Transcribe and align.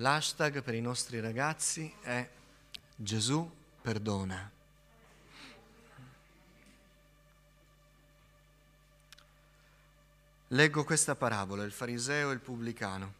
L'hashtag 0.00 0.62
per 0.62 0.74
i 0.74 0.80
nostri 0.80 1.18
ragazzi 1.18 1.92
è 2.02 2.28
Gesù 2.94 3.50
perdona. 3.82 4.48
Leggo 10.48 10.84
questa 10.84 11.16
parabola, 11.16 11.64
il 11.64 11.72
fariseo 11.72 12.30
e 12.30 12.34
il 12.34 12.38
pubblicano. 12.38 13.12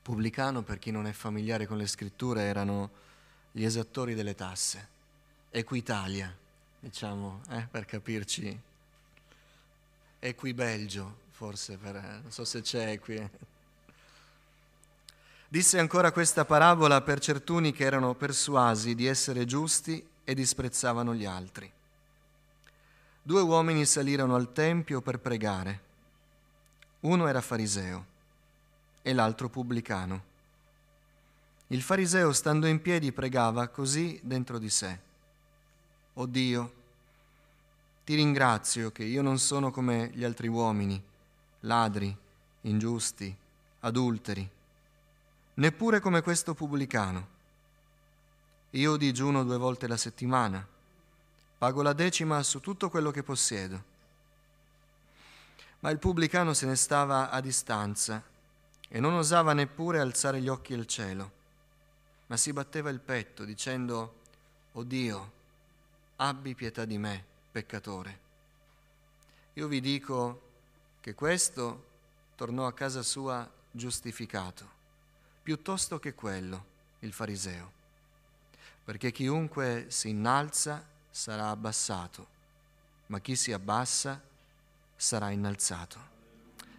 Pubblicano, 0.00 0.62
per 0.62 0.78
chi 0.78 0.90
non 0.90 1.06
è 1.06 1.12
familiare 1.12 1.66
con 1.66 1.76
le 1.76 1.86
scritture, 1.86 2.44
erano 2.44 2.90
gli 3.52 3.64
esattori 3.64 4.14
delle 4.14 4.34
tasse. 4.34 4.88
Equitalia, 5.50 6.34
diciamo, 6.78 7.42
eh, 7.50 7.66
per 7.70 7.84
capirci. 7.84 8.58
Equibelgio, 10.20 11.18
forse, 11.32 11.76
per, 11.76 11.94
non 12.22 12.32
so 12.32 12.46
se 12.46 12.62
c'è 12.62 12.98
qui. 12.98 13.30
Disse 15.52 15.80
ancora 15.80 16.12
questa 16.12 16.44
parabola 16.44 17.02
per 17.02 17.18
certuni 17.18 17.72
che 17.72 17.84
erano 17.84 18.14
persuasi 18.14 18.94
di 18.94 19.06
essere 19.06 19.44
giusti 19.44 20.06
e 20.22 20.32
disprezzavano 20.32 21.12
gli 21.12 21.24
altri. 21.24 21.70
Due 23.20 23.40
uomini 23.40 23.84
salirono 23.84 24.36
al 24.36 24.52
Tempio 24.52 25.00
per 25.00 25.18
pregare 25.18 25.88
uno 27.00 27.26
era 27.26 27.40
fariseo 27.40 28.04
e 29.00 29.12
l'altro 29.14 29.48
pubblicano. 29.48 30.28
Il 31.68 31.80
fariseo, 31.80 32.32
stando 32.32 32.66
in 32.66 32.82
piedi, 32.82 33.10
pregava 33.12 33.68
così 33.68 34.20
dentro 34.22 34.58
di 34.58 34.68
sé. 34.68 34.98
O 36.14 36.26
Dio, 36.26 36.72
ti 38.04 38.14
ringrazio 38.16 38.90
che 38.90 39.04
io 39.04 39.22
non 39.22 39.38
sono 39.38 39.70
come 39.70 40.10
gli 40.12 40.24
altri 40.24 40.48
uomini, 40.48 41.00
ladri, 41.60 42.14
ingiusti, 42.62 43.34
adulteri, 43.80 44.46
neppure 45.60 46.00
come 46.00 46.22
questo 46.22 46.54
pubblicano. 46.54 47.38
Io 48.70 48.96
digiuno 48.96 49.44
due 49.44 49.58
volte 49.58 49.86
la 49.86 49.98
settimana, 49.98 50.66
pago 51.58 51.82
la 51.82 51.92
decima 51.92 52.42
su 52.42 52.60
tutto 52.60 52.88
quello 52.88 53.10
che 53.10 53.22
possiedo. 53.22 53.84
Ma 55.80 55.90
il 55.90 55.98
pubblicano 55.98 56.54
se 56.54 56.64
ne 56.64 56.76
stava 56.76 57.28
a 57.28 57.40
distanza 57.42 58.22
e 58.88 59.00
non 59.00 59.12
osava 59.12 59.52
neppure 59.52 60.00
alzare 60.00 60.40
gli 60.40 60.48
occhi 60.48 60.72
al 60.72 60.86
cielo, 60.86 61.30
ma 62.28 62.38
si 62.38 62.54
batteva 62.54 62.88
il 62.88 63.00
petto 63.00 63.44
dicendo, 63.44 64.14
O 64.72 64.82
Dio, 64.82 65.32
abbi 66.16 66.54
pietà 66.54 66.86
di 66.86 66.96
me, 66.96 67.22
peccatore. 67.52 68.18
Io 69.54 69.68
vi 69.68 69.80
dico 69.82 70.40
che 71.00 71.14
questo 71.14 71.84
tornò 72.34 72.66
a 72.66 72.72
casa 72.72 73.02
sua 73.02 73.46
giustificato, 73.70 74.78
piuttosto 75.50 75.98
che 75.98 76.14
quello, 76.14 76.64
il 77.00 77.12
fariseo, 77.12 77.72
perché 78.84 79.10
chiunque 79.10 79.86
si 79.88 80.10
innalza 80.10 80.86
sarà 81.10 81.48
abbassato, 81.48 82.24
ma 83.06 83.18
chi 83.18 83.34
si 83.34 83.50
abbassa 83.50 84.20
sarà 84.94 85.30
innalzato. 85.30 85.98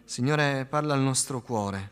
Signore, 0.06 0.64
parla 0.64 0.94
al 0.94 1.02
nostro 1.02 1.42
cuore 1.42 1.90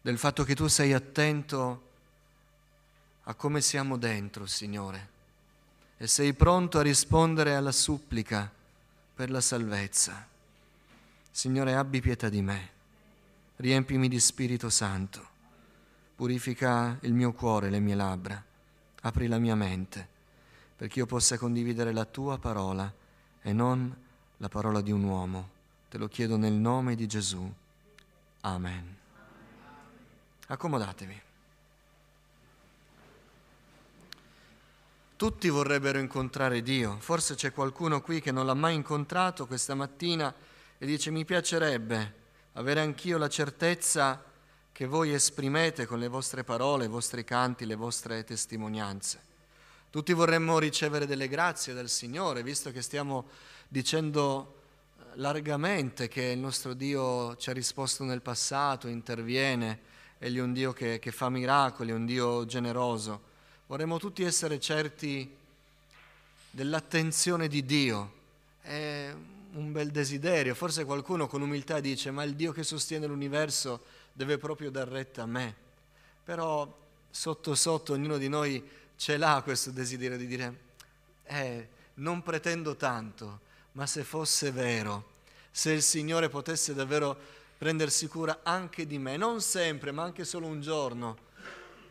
del 0.00 0.16
fatto 0.16 0.44
che 0.44 0.54
tu 0.54 0.68
sei 0.68 0.92
attento 0.92 1.88
a 3.24 3.34
come 3.34 3.60
siamo 3.60 3.96
dentro, 3.96 4.46
Signore, 4.46 5.08
e 5.96 6.06
sei 6.06 6.34
pronto 6.34 6.78
a 6.78 6.82
rispondere 6.82 7.56
alla 7.56 7.72
supplica 7.72 8.48
per 9.12 9.28
la 9.28 9.40
salvezza. 9.40 10.24
Signore, 11.32 11.74
abbi 11.74 12.00
pietà 12.00 12.28
di 12.28 12.42
me, 12.42 12.80
riempimi 13.56 14.08
di 14.08 14.18
Spirito 14.18 14.70
Santo, 14.70 15.28
purifica 16.16 16.98
il 17.02 17.12
mio 17.12 17.32
cuore, 17.32 17.70
le 17.70 17.80
mie 17.80 17.94
labbra, 17.94 18.42
apri 19.02 19.26
la 19.26 19.38
mia 19.38 19.54
mente, 19.54 20.08
perché 20.76 21.00
io 21.00 21.06
possa 21.06 21.38
condividere 21.38 21.92
la 21.92 22.04
tua 22.04 22.38
parola 22.38 22.92
e 23.42 23.52
non 23.52 23.94
la 24.38 24.48
parola 24.48 24.80
di 24.80 24.90
un 24.90 25.04
uomo. 25.04 25.50
Te 25.88 25.98
lo 25.98 26.08
chiedo 26.08 26.36
nel 26.36 26.54
nome 26.54 26.94
di 26.94 27.06
Gesù. 27.06 27.52
Amen. 28.40 28.96
Accomodatevi. 30.46 31.20
Tutti 35.16 35.48
vorrebbero 35.48 35.98
incontrare 35.98 36.62
Dio, 36.62 36.96
forse 36.98 37.36
c'è 37.36 37.52
qualcuno 37.52 38.00
qui 38.00 38.20
che 38.20 38.32
non 38.32 38.44
l'ha 38.44 38.54
mai 38.54 38.74
incontrato 38.74 39.46
questa 39.46 39.76
mattina 39.76 40.34
e 40.78 40.84
dice 40.84 41.12
mi 41.12 41.24
piacerebbe 41.24 42.21
avere 42.54 42.80
anch'io 42.80 43.18
la 43.18 43.28
certezza 43.28 44.22
che 44.72 44.86
voi 44.86 45.12
esprimete 45.12 45.86
con 45.86 45.98
le 45.98 46.08
vostre 46.08 46.44
parole, 46.44 46.86
i 46.86 46.88
vostri 46.88 47.24
canti, 47.24 47.66
le 47.66 47.74
vostre 47.74 48.24
testimonianze. 48.24 49.30
Tutti 49.90 50.12
vorremmo 50.12 50.58
ricevere 50.58 51.06
delle 51.06 51.28
grazie 51.28 51.74
dal 51.74 51.88
Signore, 51.88 52.42
visto 52.42 52.70
che 52.70 52.80
stiamo 52.80 53.26
dicendo 53.68 54.60
eh, 54.98 55.02
largamente 55.14 56.08
che 56.08 56.22
il 56.22 56.38
nostro 56.38 56.72
Dio 56.72 57.36
ci 57.36 57.50
ha 57.50 57.52
risposto 57.52 58.02
nel 58.04 58.22
passato, 58.22 58.88
interviene, 58.88 59.90
egli 60.18 60.38
è 60.38 60.42
un 60.42 60.52
Dio 60.52 60.72
che, 60.72 60.98
che 60.98 61.12
fa 61.12 61.28
miracoli, 61.28 61.90
è 61.90 61.94
un 61.94 62.06
Dio 62.06 62.46
generoso. 62.46 63.30
Vorremmo 63.66 63.98
tutti 63.98 64.22
essere 64.22 64.58
certi 64.58 65.30
dell'attenzione 66.50 67.48
di 67.48 67.64
Dio. 67.64 68.12
È 68.62 69.14
un 69.52 69.72
bel 69.72 69.90
desiderio. 69.90 70.54
Forse 70.54 70.84
qualcuno 70.84 71.26
con 71.26 71.42
umiltà 71.42 71.80
dice, 71.80 72.10
ma 72.10 72.22
il 72.22 72.34
Dio 72.34 72.52
che 72.52 72.62
sostiene 72.62 73.06
l'universo 73.06 73.82
deve 74.12 74.38
proprio 74.38 74.70
dar 74.70 74.88
retta 74.88 75.22
a 75.22 75.26
me. 75.26 75.54
Però 76.24 76.80
sotto 77.10 77.54
sotto 77.54 77.92
ognuno 77.92 78.16
di 78.16 78.28
noi 78.28 78.62
ce 78.96 79.16
l'ha 79.16 79.40
questo 79.42 79.70
desiderio 79.70 80.16
di 80.16 80.26
dire, 80.26 80.60
eh, 81.24 81.68
non 81.94 82.22
pretendo 82.22 82.76
tanto, 82.76 83.40
ma 83.72 83.86
se 83.86 84.04
fosse 84.04 84.50
vero, 84.50 85.10
se 85.50 85.72
il 85.72 85.82
Signore 85.82 86.28
potesse 86.28 86.74
davvero 86.74 87.16
prendersi 87.58 88.06
cura 88.06 88.40
anche 88.42 88.86
di 88.86 88.98
me, 88.98 89.16
non 89.16 89.40
sempre, 89.40 89.92
ma 89.92 90.02
anche 90.02 90.24
solo 90.24 90.46
un 90.46 90.60
giorno, 90.60 91.16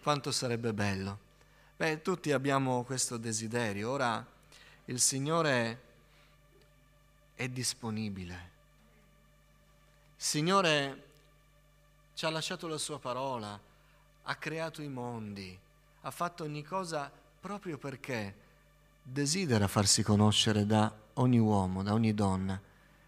quanto 0.01 0.31
sarebbe 0.31 0.73
bello. 0.73 1.29
Beh, 1.77 2.01
tutti 2.01 2.31
abbiamo 2.31 2.83
questo 2.83 3.17
desiderio. 3.17 3.89
Ora 3.89 4.25
il 4.85 5.00
Signore 5.00 5.89
è 7.41 7.50
disponibile. 7.50 8.50
Il 10.16 10.24
Signore 10.24 11.03
ci 12.13 12.25
ha 12.25 12.29
lasciato 12.29 12.68
la 12.68 12.78
sua 12.78 13.00
parola, 13.00 13.59
ha 14.22 14.35
creato 14.35 14.84
i 14.84 14.88
mondi, 14.88 15.57
ha 16.01 16.12
fatto 16.12 16.44
ogni 16.44 16.63
cosa 16.63 17.12
proprio 17.40 17.80
perché 17.80 18.35
desidera 19.01 19.68
farsi 19.68 20.03
conoscere 20.03 20.68
da 20.68 20.94
ogni 21.13 21.40
uomo, 21.40 21.81
da 21.81 21.94
ogni 21.94 22.13
donna. 22.13 22.62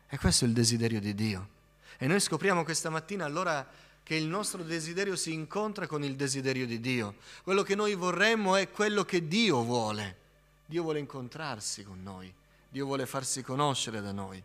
E 0.07 0.17
questo 0.17 0.45
è 0.45 0.47
il 0.47 0.55
desiderio 0.55 0.99
di 0.99 1.13
Dio. 1.13 1.49
E 1.99 2.07
noi 2.07 2.19
scopriamo 2.19 2.63
questa 2.63 2.89
mattina 2.89 3.25
allora 3.25 3.67
che 4.01 4.15
il 4.15 4.25
nostro 4.25 4.63
desiderio 4.63 5.15
si 5.15 5.31
incontra 5.31 5.85
con 5.85 6.03
il 6.03 6.15
desiderio 6.15 6.65
di 6.65 6.79
Dio. 6.79 7.17
Quello 7.43 7.61
che 7.61 7.75
noi 7.75 7.93
vorremmo 7.93 8.55
è 8.55 8.71
quello 8.71 9.05
che 9.05 9.27
Dio 9.27 9.61
vuole. 9.61 10.17
Dio 10.65 10.81
vuole 10.81 10.97
incontrarsi 10.97 11.83
con 11.83 12.01
noi, 12.01 12.33
Dio 12.73 12.85
vuole 12.85 13.05
farsi 13.05 13.41
conoscere 13.41 14.01
da 14.01 14.11
noi. 14.11 14.43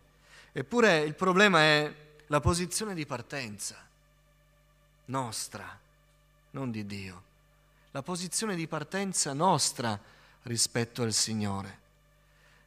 Eppure 0.53 0.99
il 0.99 1.15
problema 1.15 1.59
è 1.59 1.93
la 2.27 2.39
posizione 2.39 2.93
di 2.93 3.05
partenza 3.05 3.75
nostra, 5.05 5.77
non 6.51 6.71
di 6.71 6.85
Dio 6.85 7.27
la 7.91 8.03
posizione 8.03 8.55
di 8.55 8.67
partenza 8.67 9.33
nostra 9.33 9.99
rispetto 10.43 11.01
al 11.01 11.11
Signore. 11.11 11.77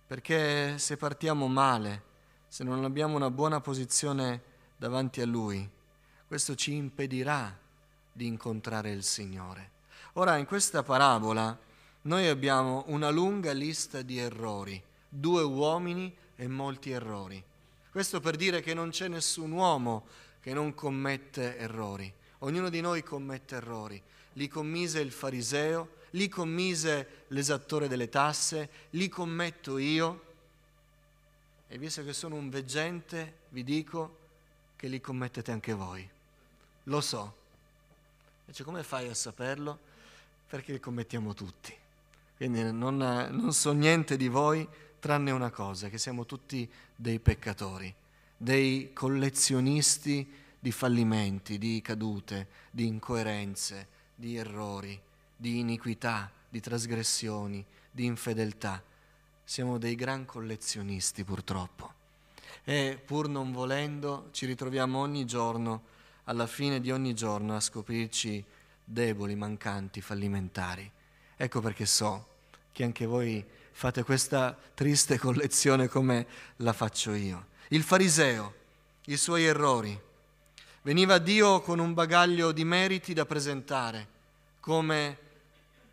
Perché 0.07 0.79
se 0.79 0.97
partiamo 0.97 1.47
male, 1.47 2.03
se 2.49 2.65
non 2.65 2.85
abbiamo 2.85 3.15
una 3.15 3.31
buona 3.31 3.61
posizione 3.61 4.43
davanti 4.77 5.21
a 5.21 5.27
Lui, 5.27 5.69
questo 6.27 6.55
ci 6.55 6.75
impedirà 6.75 7.57
di 8.13 8.27
incontrare 8.27 8.91
il 8.91 9.05
Signore. 9.05 9.71
Ora, 10.15 10.37
in 10.37 10.45
questa 10.45 10.83
parabola 10.83 11.57
noi 12.03 12.27
abbiamo 12.27 12.83
una 12.89 13.11
lunga 13.11 13.53
lista 13.53 14.03
di 14.03 14.19
errori, 14.19 14.83
due 15.15 15.43
uomini 15.43 16.15
e 16.37 16.49
molti 16.49 16.91
errori. 16.91 17.43
Questo 17.91 18.21
per 18.21 18.37
dire 18.37 18.63
che 18.63 18.73
non 18.73 18.91
c'è 18.91 19.09
nessun 19.09 19.51
uomo 19.51 20.07
che 20.41 20.55
non 20.55 20.75
commette 20.75 21.59
errori. 21.59 22.11
Ognuno 22.39 22.71
di 22.71 22.81
noi 22.81 23.03
commette 23.03 23.57
errori 23.57 24.03
li 24.35 24.49
commise 24.49 25.01
il 25.01 25.13
fariseo, 25.13 26.01
li 26.11 26.29
commise 26.29 27.25
l'esattore 27.29 27.89
delle 27.89 28.09
tasse, 28.09 28.69
li 28.91 29.09
commetto 29.09 29.79
io. 29.79 30.31
E 31.69 31.79
visto 31.79 32.05
che 32.05 32.13
sono 32.13 32.37
un 32.37 32.51
veggente, 32.51 33.41
vi 33.51 33.65
dico 33.65 34.19
che 34.77 34.89
li 34.89 35.01
commettete 35.01 35.53
anche 35.53 35.73
voi. 35.73 36.09
Lo 36.85 37.01
so. 37.01 37.41
Invece 38.41 38.65
come 38.65 38.83
fai 38.83 39.09
a 39.09 39.15
saperlo? 39.15 39.79
Perché 40.49 40.73
li 40.73 40.81
commettiamo 40.81 41.35
tutti. 41.35 41.75
Quindi 42.37 42.73
non, 42.73 42.97
non 42.97 43.53
so 43.53 43.73
niente 43.73 44.17
di 44.17 44.29
voi 44.29 44.67
tranne 45.03 45.33
una 45.33 45.51
cosa, 45.51 45.89
che 45.89 45.99
siamo 45.99 46.25
tutti 46.27 46.71
dei 46.95 47.19
peccatori, 47.19 47.93
dei 48.37 48.93
collezionisti 48.93 50.33
di 50.61 50.71
fallimenti, 50.71 51.59
di 51.59 51.81
cadute, 51.83 52.47
di 52.71 52.87
incoerenze, 52.87 53.89
di 54.15 54.37
errori, 54.37 54.97
di 55.37 55.59
iniquità, 55.59 56.31
di 56.49 56.61
trasgressioni, 56.61 57.67
di 57.91 58.05
infedeltà. 58.05 58.81
Siamo 59.43 59.77
dei 59.77 59.97
gran 59.97 60.25
collezionisti 60.25 61.25
purtroppo 61.25 61.95
e 62.63 62.97
pur 63.05 63.29
non 63.29 63.51
volendo 63.51 64.29
ci 64.31 64.47
ritroviamo 64.47 65.01
ogni 65.01 65.25
giorno, 65.25 65.83
alla 66.27 66.47
fine 66.47 66.81
di 66.81 66.93
ogni 66.93 67.13
giorno, 67.13 67.57
a 67.57 67.61
scoprirci 67.61 68.45
deboli, 68.85 69.35
mancanti, 69.35 70.01
fallimentari. 70.01 70.89
Ecco 71.37 71.61
perché 71.61 71.87
so 71.87 72.29
che 72.71 72.85
anche 72.85 73.05
voi 73.05 73.45
fate 73.73 74.03
questa 74.05 74.57
triste 74.75 75.19
collezione 75.19 75.89
come 75.89 76.27
la 76.57 76.73
faccio 76.73 77.13
io. 77.13 77.47
Il 77.69 77.83
fariseo, 77.83 78.55
i 79.07 79.17
suoi 79.17 79.45
errori. 79.45 79.99
Veniva 80.83 81.15
a 81.15 81.19
Dio 81.19 81.61
con 81.61 81.79
un 81.79 81.95
bagaglio 81.95 82.53
di 82.53 82.65
meriti 82.65 83.15
da 83.15 83.25
presentare 83.25 84.09
come 84.61 85.19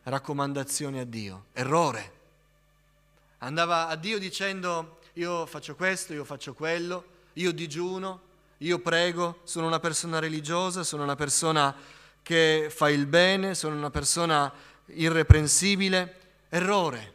raccomandazione 0.03 0.99
a 0.99 1.05
Dio. 1.05 1.45
Errore. 1.53 2.17
Andava 3.39 3.87
a 3.87 3.95
Dio 3.95 4.19
dicendo 4.19 4.99
io 5.13 5.45
faccio 5.45 5.75
questo, 5.75 6.13
io 6.13 6.25
faccio 6.25 6.53
quello, 6.53 7.03
io 7.33 7.51
digiuno, 7.51 8.21
io 8.57 8.79
prego, 8.79 9.39
sono 9.43 9.67
una 9.67 9.79
persona 9.79 10.19
religiosa, 10.19 10.83
sono 10.83 11.03
una 11.03 11.15
persona 11.15 11.75
che 12.21 12.67
fa 12.69 12.89
il 12.89 13.05
bene, 13.05 13.55
sono 13.55 13.75
una 13.75 13.89
persona 13.89 14.51
irreprensibile. 14.87 16.17
Errore. 16.49 17.13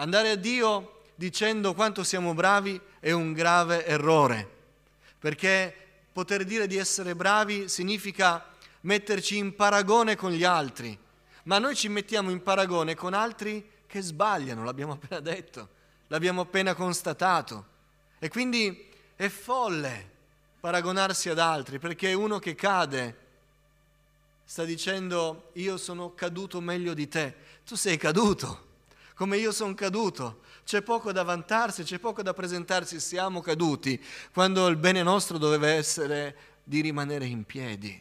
Andare 0.00 0.30
a 0.30 0.36
Dio 0.36 1.02
dicendo 1.14 1.74
quanto 1.74 2.04
siamo 2.04 2.34
bravi 2.34 2.80
è 3.00 3.10
un 3.10 3.32
grave 3.32 3.84
errore, 3.84 4.48
perché 5.18 5.74
poter 6.12 6.44
dire 6.44 6.66
di 6.66 6.76
essere 6.76 7.16
bravi 7.16 7.68
significa 7.68 8.46
metterci 8.82 9.36
in 9.36 9.56
paragone 9.56 10.14
con 10.14 10.30
gli 10.30 10.44
altri, 10.44 10.96
ma 11.44 11.58
noi 11.58 11.74
ci 11.74 11.88
mettiamo 11.88 12.30
in 12.30 12.42
paragone 12.42 12.94
con 12.94 13.12
altri 13.12 13.68
che 13.86 14.00
sbagliano, 14.00 14.62
l'abbiamo 14.62 14.92
appena 14.92 15.20
detto 15.20 15.76
l'abbiamo 16.08 16.42
appena 16.42 16.74
constatato. 16.74 17.76
E 18.18 18.28
quindi 18.28 18.88
è 19.14 19.28
folle 19.28 20.10
paragonarsi 20.60 21.28
ad 21.28 21.38
altri, 21.38 21.78
perché 21.78 22.12
uno 22.12 22.38
che 22.38 22.54
cade 22.54 23.26
sta 24.44 24.64
dicendo 24.64 25.50
io 25.54 25.76
sono 25.76 26.14
caduto 26.14 26.60
meglio 26.60 26.94
di 26.94 27.08
te, 27.08 27.34
tu 27.64 27.74
sei 27.74 27.96
caduto, 27.96 28.66
come 29.18 29.36
io 29.36 29.50
sono 29.50 29.74
caduto. 29.74 30.42
C'è 30.64 30.80
poco 30.82 31.10
da 31.10 31.24
vantarsi, 31.24 31.82
c'è 31.82 31.98
poco 31.98 32.22
da 32.22 32.32
presentarsi, 32.32 33.00
siamo 33.00 33.40
caduti, 33.40 34.00
quando 34.32 34.68
il 34.68 34.76
bene 34.76 35.02
nostro 35.02 35.38
doveva 35.38 35.66
essere 35.68 36.36
di 36.62 36.80
rimanere 36.80 37.26
in 37.26 37.42
piedi. 37.42 38.00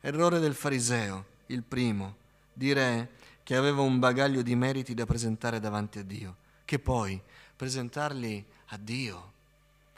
Errore 0.00 0.40
del 0.40 0.54
fariseo, 0.54 1.24
il 1.46 1.62
primo, 1.62 2.16
dire 2.52 3.10
che 3.44 3.54
aveva 3.54 3.82
un 3.82 4.00
bagaglio 4.00 4.42
di 4.42 4.56
meriti 4.56 4.92
da 4.92 5.06
presentare 5.06 5.60
davanti 5.60 6.00
a 6.00 6.02
Dio 6.02 6.36
che 6.64 6.78
poi 6.78 7.20
presentarli 7.56 8.44
a 8.66 8.76
Dio, 8.76 9.32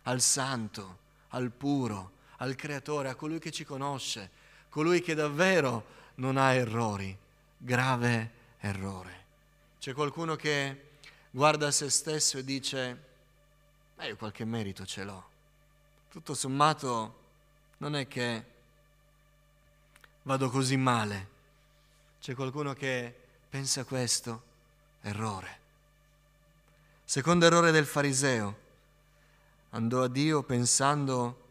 al 0.05 0.23
Santo, 0.23 0.99
al 1.29 1.51
puro, 1.51 2.13
al 2.39 2.57
Creatore, 2.57 3.11
a 3.11 3.15
colui 3.15 3.39
che 3.39 3.51
ci 3.51 3.65
conosce, 3.65 4.31
colui 4.69 5.01
che 5.03 5.15
davvero 5.15 5.85
non 6.17 6.37
ha 6.37 6.53
errori, 6.55 7.17
grave 7.59 8.31
errore. 8.59 9.22
C'è 9.83 9.95
qualcuno 9.95 10.37
che 10.37 10.91
guarda 11.29 11.73
se 11.73 11.91
stesso 11.91 12.39
e 12.39 12.45
dice, 12.45 13.03
ma 13.97 14.05
io 14.05 14.15
qualche 14.15 14.45
merito 14.45 14.87
ce 14.87 15.03
l'ho. 15.03 15.29
Tutto 16.09 16.35
sommato 16.35 17.19
non 17.79 17.97
è 17.97 18.07
che 18.07 18.45
vado 20.23 20.51
così 20.51 20.77
male. 20.77 21.29
C'è 22.21 22.37
qualcuno 22.37 22.75
che 22.75 23.13
pensa 23.51 23.83
questo, 23.83 24.43
errore. 25.01 25.59
Secondo 27.05 27.47
errore 27.47 27.73
del 27.73 27.85
fariseo, 27.85 28.59
andò 29.71 30.05
a 30.05 30.09
Dio 30.09 30.45
pensando 30.45 31.49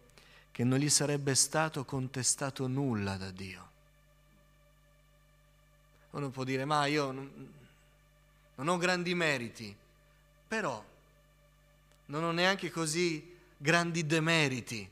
che 0.51 0.63
non 0.63 0.79
gli 0.79 0.89
sarebbe 0.89 1.35
stato 1.35 1.83
contestato 1.83 2.65
nulla 2.67 3.17
da 3.17 3.29
Dio. 3.29 3.69
Uno 6.11 6.29
può 6.29 6.45
dire, 6.45 6.63
ma 6.63 6.85
io 6.85 7.59
non 8.63 8.75
ho 8.75 8.77
grandi 8.77 9.13
meriti, 9.13 9.75
però 10.47 10.83
non 12.07 12.23
ho 12.23 12.31
neanche 12.31 12.71
così 12.71 13.37
grandi 13.57 14.05
demeriti. 14.05 14.89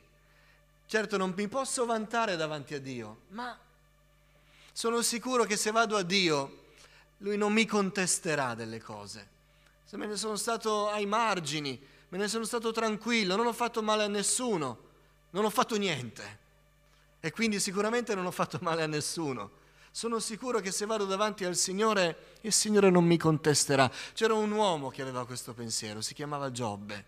Certo 0.86 1.16
non 1.16 1.32
mi 1.36 1.48
posso 1.48 1.86
vantare 1.86 2.36
davanti 2.36 2.74
a 2.74 2.80
Dio, 2.80 3.22
ma 3.28 3.58
sono 4.72 5.02
sicuro 5.02 5.44
che 5.44 5.56
se 5.56 5.70
vado 5.70 5.96
a 5.96 6.02
Dio, 6.02 6.58
Lui 7.18 7.36
non 7.36 7.52
mi 7.52 7.66
contesterà 7.66 8.54
delle 8.54 8.80
cose 8.80 9.38
se 9.90 9.96
me 9.96 10.06
ne 10.06 10.16
sono 10.16 10.36
stato 10.36 10.88
ai 10.88 11.04
margini, 11.04 11.76
me 12.10 12.18
ne 12.18 12.28
sono 12.28 12.44
stato 12.44 12.70
tranquillo, 12.70 13.34
non 13.34 13.46
ho 13.46 13.52
fatto 13.52 13.82
male 13.82 14.04
a 14.04 14.06
nessuno, 14.06 14.78
non 15.30 15.44
ho 15.44 15.50
fatto 15.50 15.76
niente. 15.76 16.38
E 17.18 17.32
quindi 17.32 17.58
sicuramente 17.58 18.14
non 18.14 18.24
ho 18.24 18.30
fatto 18.30 18.60
male 18.62 18.84
a 18.84 18.86
nessuno. 18.86 19.50
Sono 19.92 20.20
sicuro 20.20 20.60
che 20.60 20.70
se 20.70 20.86
vado 20.86 21.04
davanti 21.04 21.44
al 21.44 21.56
Signore, 21.56 22.36
il 22.42 22.52
Signore 22.52 22.90
non 22.90 23.04
mi 23.04 23.16
contesterà. 23.16 23.90
C'era 24.14 24.34
un 24.34 24.50
uomo 24.50 24.88
che 24.88 25.02
aveva 25.02 25.26
questo 25.26 25.52
pensiero, 25.52 26.00
si 26.00 26.14
chiamava 26.14 26.50
Giobbe. 26.50 27.04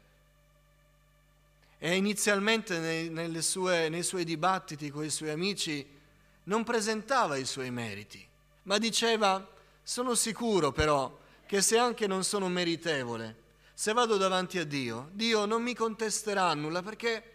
E 1.78 1.96
inizialmente 1.96 2.78
nei, 3.08 3.42
sue, 3.42 3.88
nei 3.88 4.02
suoi 4.02 4.24
dibattiti 4.24 4.90
con 4.90 5.04
i 5.04 5.10
suoi 5.10 5.30
amici 5.30 5.84
non 6.44 6.64
presentava 6.64 7.36
i 7.36 7.44
suoi 7.44 7.70
meriti, 7.70 8.24
ma 8.64 8.78
diceva, 8.78 9.48
sono 9.82 10.14
sicuro 10.14 10.72
però 10.72 11.18
che 11.46 11.60
se 11.60 11.78
anche 11.78 12.06
non 12.06 12.24
sono 12.24 12.48
meritevole, 12.48 13.36
se 13.74 13.92
vado 13.92 14.16
davanti 14.16 14.58
a 14.58 14.64
Dio, 14.64 15.08
Dio 15.12 15.44
non 15.44 15.62
mi 15.62 15.74
contesterà 15.74 16.52
nulla 16.54 16.82
perché 16.82 17.30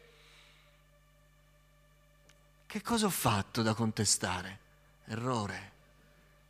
che 2.65 2.81
cosa 2.81 3.05
ho 3.05 3.09
fatto 3.09 3.61
da 3.61 3.73
contestare? 3.73 4.59
Errore. 5.07 5.71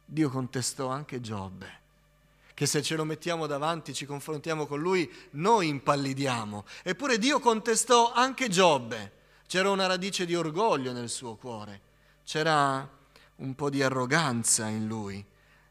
Dio 0.06 0.30
contestò 0.30 0.88
anche 0.88 1.20
Giobbe, 1.22 1.80
che 2.54 2.66
se 2.66 2.82
ce 2.82 2.96
lo 2.96 3.04
mettiamo 3.04 3.46
davanti, 3.46 3.94
ci 3.94 4.06
confrontiamo 4.06 4.66
con 4.66 4.80
lui, 4.80 5.12
noi 5.32 5.68
impallidiamo. 5.68 6.66
Eppure 6.84 7.18
Dio 7.18 7.40
contestò 7.40 8.14
anche 8.14 8.50
Giobbe. 8.50 9.12
C'era 9.48 9.70
una 9.70 9.86
radice 9.86 10.26
di 10.26 10.36
orgoglio 10.36 10.92
nel 10.92 11.10
suo 11.10 11.36
cuore, 11.36 11.82
c'era 12.26 12.88
un 13.38 13.56
po' 13.56 13.70
di 13.70 13.82
arroganza 13.82 14.68
in 14.68 14.88
lui. 14.88 15.24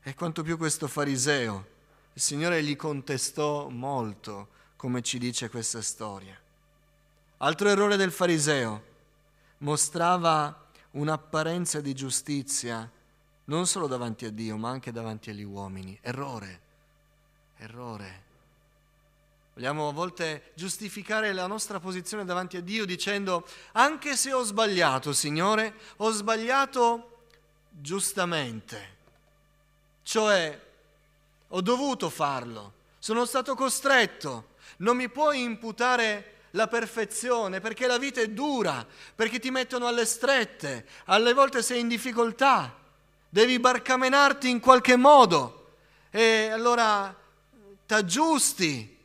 E 0.02 0.14
quanto 0.14 0.42
più 0.42 0.56
questo 0.56 0.86
fariseo 0.86 1.74
il 2.12 2.22
Signore 2.22 2.62
gli 2.62 2.76
contestò 2.76 3.68
molto, 3.68 4.48
come 4.76 5.02
ci 5.02 5.18
dice 5.18 5.50
questa 5.50 5.82
storia. 5.82 6.38
Altro 7.38 7.68
errore 7.68 7.96
del 7.96 8.12
fariseo, 8.12 8.82
mostrava 9.58 10.65
un'apparenza 10.96 11.80
di 11.80 11.94
giustizia 11.94 12.90
non 13.44 13.66
solo 13.66 13.86
davanti 13.86 14.24
a 14.24 14.30
Dio, 14.30 14.56
ma 14.56 14.70
anche 14.70 14.92
davanti 14.92 15.30
agli 15.30 15.44
uomini. 15.44 15.96
Errore, 16.02 16.60
errore. 17.58 18.24
Vogliamo 19.54 19.88
a 19.88 19.92
volte 19.92 20.52
giustificare 20.54 21.32
la 21.32 21.46
nostra 21.46 21.80
posizione 21.80 22.24
davanti 22.24 22.56
a 22.56 22.60
Dio 22.60 22.84
dicendo, 22.84 23.46
anche 23.72 24.16
se 24.16 24.32
ho 24.32 24.42
sbagliato, 24.42 25.12
Signore, 25.12 25.74
ho 25.96 26.10
sbagliato 26.10 27.28
giustamente. 27.70 28.94
Cioè, 30.02 30.60
ho 31.48 31.60
dovuto 31.60 32.10
farlo, 32.10 32.72
sono 32.98 33.24
stato 33.24 33.54
costretto. 33.54 34.54
Non 34.78 34.96
mi 34.96 35.08
puoi 35.08 35.42
imputare 35.42 36.35
la 36.56 36.66
perfezione 36.66 37.60
perché 37.60 37.86
la 37.86 37.98
vita 37.98 38.20
è 38.20 38.28
dura, 38.28 38.84
perché 39.14 39.38
ti 39.38 39.50
mettono 39.50 39.86
alle 39.86 40.06
strette, 40.06 40.86
alle 41.04 41.34
volte 41.34 41.62
sei 41.62 41.80
in 41.80 41.88
difficoltà, 41.88 42.74
devi 43.28 43.60
barcamenarti 43.60 44.48
in 44.48 44.58
qualche 44.58 44.96
modo 44.96 45.74
e 46.10 46.48
allora 46.48 47.14
t'aggiusti. 47.86 48.96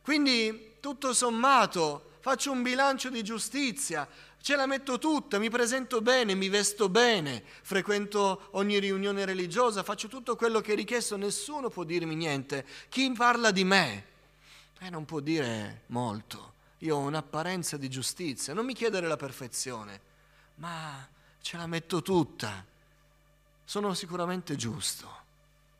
Quindi 0.00 0.76
tutto 0.80 1.12
sommato 1.12 2.12
faccio 2.20 2.52
un 2.52 2.62
bilancio 2.62 3.10
di 3.10 3.22
giustizia, 3.22 4.08
Ce 4.44 4.56
la 4.56 4.66
metto 4.66 4.98
tutta, 4.98 5.38
mi 5.38 5.48
presento 5.48 6.02
bene, 6.02 6.34
mi 6.34 6.50
vesto 6.50 6.90
bene, 6.90 7.42
frequento 7.62 8.48
ogni 8.50 8.78
riunione 8.78 9.24
religiosa, 9.24 9.82
faccio 9.82 10.06
tutto 10.06 10.36
quello 10.36 10.60
che 10.60 10.74
è 10.74 10.76
richiesto, 10.76 11.16
nessuno 11.16 11.70
può 11.70 11.82
dirmi 11.82 12.14
niente. 12.14 12.66
Chi 12.90 13.10
parla 13.12 13.50
di 13.50 13.64
me? 13.64 14.04
Eh, 14.80 14.90
non 14.90 15.06
può 15.06 15.20
dire 15.20 15.84
molto. 15.86 16.53
Io 16.84 16.96
ho 16.96 17.00
un'apparenza 17.00 17.76
di 17.76 17.88
giustizia, 17.88 18.54
non 18.54 18.66
mi 18.66 18.74
chiedere 18.74 19.06
la 19.06 19.16
perfezione, 19.16 20.00
ma 20.56 21.06
ce 21.40 21.56
la 21.56 21.66
metto 21.66 22.02
tutta. 22.02 22.64
Sono 23.64 23.94
sicuramente 23.94 24.56
giusto. 24.56 25.22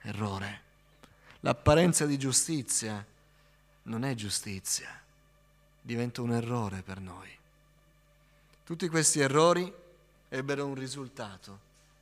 Errore. 0.01 0.63
L'apparenza 1.41 2.07
di 2.07 2.19
giustizia 2.19 3.05
non 3.85 4.05
è 4.05 4.15
giustizia, 4.15 4.89
diventa 5.81 6.23
un 6.23 6.33
errore 6.33 6.83
per 6.83 7.01
noi 7.01 7.43
Tutti 8.65 8.89
questi 8.89 9.21
errori 9.21 9.71
ebbero 10.31 10.65
un 10.65 10.75
risultato. 10.75 11.61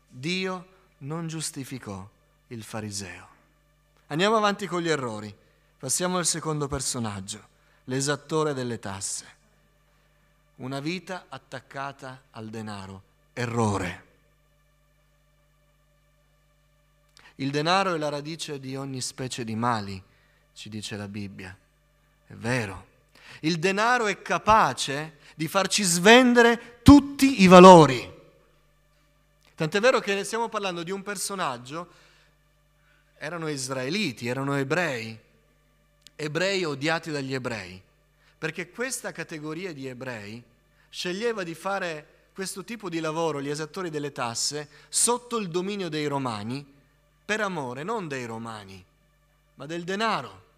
Dio 0.09 0.67
non 0.99 1.27
giustificò 1.27 2.09
il 2.49 2.63
fariseo. 2.63 3.27
Andiamo 4.07 4.37
avanti 4.37 4.69
con 4.69 4.81
gli 4.81 4.89
errori. 4.89 5.35
Passiamo 5.77 6.19
al 6.19 6.27
secondo 6.27 6.69
personaggio, 6.69 7.49
l'esattore 7.85 8.55
delle 8.55 8.79
tasse. 8.79 9.41
Una 10.57 10.81
vita 10.81 11.27
attaccata 11.29 12.23
al 12.31 12.49
denaro. 12.49 13.03
Errore. 13.33 14.11
Il 17.37 17.51
denaro 17.51 17.95
è 17.95 17.99
la 17.99 18.11
radice 18.11 18.61
di 18.61 18.77
ogni 18.77 19.01
specie 19.01 19.43
di 19.43 19.57
mali, 19.57 20.01
ci 20.55 20.69
dice 20.69 20.97
la 20.97 21.09
Bibbia. 21.09 21.57
È 22.27 22.35
vero. 22.35 22.91
Il 23.41 23.59
denaro 23.59 24.07
è 24.07 24.21
capace 24.23 25.19
di 25.35 25.49
farci 25.49 25.83
svendere 25.83 26.81
tutti 26.83 27.43
i 27.43 27.47
valori. 27.47 28.11
Tant'è 29.55 29.81
vero 29.81 30.01
che 30.01 30.23
stiamo 30.25 30.49
parlando 30.49 30.83
di 30.83 30.91
un 30.91 31.03
personaggio, 31.03 31.89
erano 33.17 33.49
israeliti, 33.49 34.27
erano 34.27 34.55
ebrei, 34.55 35.19
ebrei 36.17 36.65
odiati 36.65 37.11
dagli 37.11 37.35
ebrei, 37.35 37.81
perché 38.39 38.71
questa 38.71 39.13
categoria 39.13 39.73
di 39.73 39.87
ebrei 39.87 40.43
sceglieva 40.89 41.43
di 41.43 41.55
fare 41.55 42.07
questo 42.33 42.65
tipo 42.65 42.89
di 42.89 43.01
lavoro, 43.01 43.41
gli 43.41 43.49
esattori 43.49 43.91
delle 43.91 44.13
tasse, 44.13 44.69
sotto 44.89 45.37
il 45.37 45.49
dominio 45.49 45.89
dei 45.89 46.07
romani, 46.07 46.65
per 47.25 47.41
amore 47.41 47.83
non 47.83 48.09
dei 48.09 48.25
romani, 48.25 48.85
ma 49.55 49.67
del 49.67 49.85
denaro. 49.85 50.51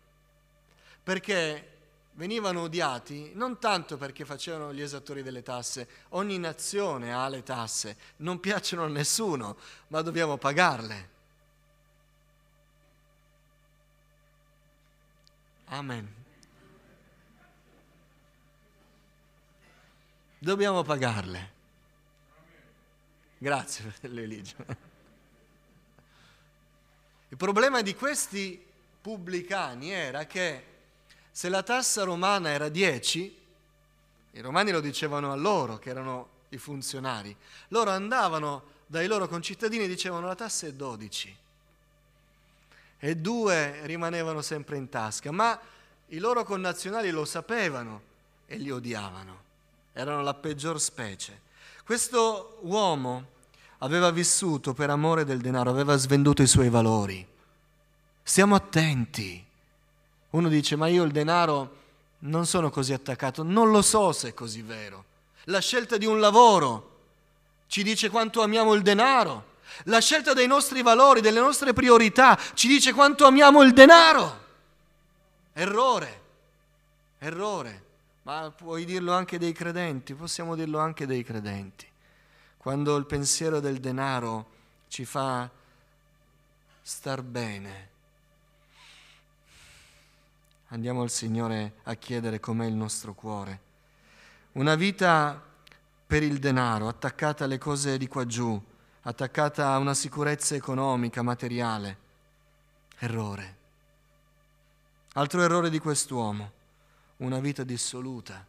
Perché 1.03 1.71
venivano 2.13 2.63
odiati 2.63 3.33
non 3.35 3.59
tanto 3.59 3.97
perché 3.97 4.25
facevano 4.25 4.73
gli 4.73 4.81
esattori 4.81 5.23
delle 5.23 5.43
tasse, 5.43 5.89
ogni 6.11 6.39
nazione 6.39 7.13
ha 7.13 7.29
le 7.29 7.43
tasse, 7.43 7.97
non 8.19 8.41
piacciono 8.41 8.85
a 8.85 8.89
nessuno, 8.89 9.57
ma 9.89 10.01
dobbiamo 10.01 10.37
pagarle. 10.37 11.11
Amen. 15.75 16.09
Dobbiamo 20.39 20.85
pagarle. 20.85 21.53
Grazie 23.39 23.93
per 24.01 24.13
l'eligio. 24.13 24.55
Il 27.29 27.37
problema 27.37 27.83
di 27.83 27.93
questi 27.97 28.65
pubblicani 29.01 29.91
era 29.91 30.27
che 30.27 30.65
se 31.33 31.49
la 31.49 31.65
tassa 31.65 32.05
romana 32.05 32.51
era 32.51 32.69
10, 32.69 33.39
i 34.31 34.41
romani 34.41 34.71
lo 34.71 34.81
dicevano 34.81 35.33
a 35.33 35.35
loro, 35.35 35.79
che 35.79 35.91
erano 35.91 36.29
i 36.51 36.59
funzionari, 36.59 37.37
loro 37.69 37.91
andavano 37.91 38.63
dai 38.87 39.09
loro 39.09 39.27
concittadini 39.27 39.85
e 39.85 39.89
dicevano 39.89 40.29
la 40.29 40.37
tassa 40.37 40.69
è 40.69 40.73
12 40.73 41.43
e 42.99 43.17
due 43.17 43.81
rimanevano 43.85 44.43
sempre 44.43 44.77
in 44.77 44.89
tasca, 44.89 45.31
ma 45.31 45.59
i 46.09 46.19
loro 46.19 46.45
connazionali 46.45 47.11
lo 47.11 47.25
sapevano 47.25 48.01
e 48.47 48.57
li 48.57 48.71
odiavano, 48.71 49.43
erano 49.93 50.23
la 50.23 50.35
peggior 50.35 50.81
specie. 50.81 51.41
Questo 51.85 52.59
uomo 52.63 53.33
aveva 53.79 54.11
vissuto 54.11 54.73
per 54.73 54.91
amore 54.91 55.25
del 55.25 55.41
denaro, 55.41 55.71
aveva 55.71 55.97
svenduto 55.97 56.43
i 56.43 56.47
suoi 56.47 56.71
valori. 56.71 57.27
Stiamo 58.23 58.55
attenti. 58.55 59.45
Uno 60.31 60.49
dice, 60.49 60.77
ma 60.77 60.87
io 60.89 61.05
il 61.05 61.13
denaro 61.13 61.83
non 62.21 62.47
sono 62.47 62.71
così 62.71 62.93
attaccato, 62.93 63.43
non 63.43 63.71
lo 63.71 63.83
so 63.83 64.13
se 64.13 64.29
è 64.29 64.35
così 64.35 64.63
vero. 64.63 65.05
La 65.45 65.61
scelta 65.61 65.99
di 65.99 66.07
un 66.07 66.21
lavoro 66.21 66.93
ci 67.67 67.83
dice 67.83 68.09
quanto 68.09 68.41
amiamo 68.41 68.73
il 68.73 68.83
denaro. 68.83 69.53
La 69.85 70.01
scelta 70.01 70.33
dei 70.33 70.47
nostri 70.47 70.83
valori, 70.83 71.21
delle 71.21 71.41
nostre 71.41 71.73
priorità 71.73 72.39
ci 72.55 72.69
dice 72.69 72.93
quanto 72.93 73.27
amiamo 73.27 73.63
il 73.63 73.73
denaro. 73.73 74.43
Errore, 75.53 76.23
errore. 77.19 77.83
Ma 78.23 78.51
puoi 78.57 78.87
dirlo 78.87 79.13
anche 79.13 79.39
dei 79.39 79.53
credenti, 79.53 80.15
possiamo 80.15 80.55
dirlo 80.55 80.79
anche 80.79 81.07
dei 81.07 81.23
credenti. 81.23 81.87
Quando 82.57 82.97
il 82.97 83.05
pensiero 83.05 83.61
del 83.61 83.81
denaro 83.81 84.47
ci 84.89 85.05
fa 85.05 85.51
star 86.81 87.23
bene, 87.23 87.89
andiamo 90.69 91.03
al 91.03 91.11
Signore 91.11 91.75
a 91.83 91.95
chiedere 91.95 92.41
com'è 92.41 92.65
il 92.65 92.73
nostro 92.73 93.13
cuore. 93.13 93.61
Una 94.53 94.75
vita 94.75 95.39
per 96.07 96.23
il 96.23 96.39
denaro, 96.39 96.89
attaccata 96.89 97.45
alle 97.45 97.59
cose 97.59 97.99
di 97.99 98.09
qua 98.09 98.25
giù, 98.25 98.59
attaccata 99.07 99.69
a 99.69 99.79
una 99.79 99.93
sicurezza 99.93 100.55
economica, 100.55 101.21
materiale. 101.21 101.99
Errore. 103.01 103.57
Altro 105.13 105.43
errore 105.43 105.69
di 105.69 105.79
quest'uomo, 105.79 106.53
una 107.19 107.39
vita 107.39 107.65
dissoluta. 107.65 108.47